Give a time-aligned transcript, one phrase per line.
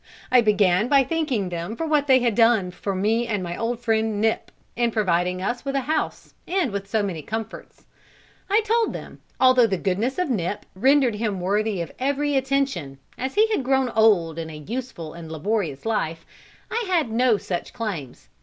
[0.31, 3.79] I began by thanking them for what they had done for me and my old
[3.79, 7.85] friend Nip, in providing us with a house and with so many comforts.
[8.49, 13.35] I told them, although the goodness of Nip rendered him worthy of every attention, as
[13.35, 16.25] he had grown old in a useful and laborious life,
[16.71, 18.29] I had no such claims.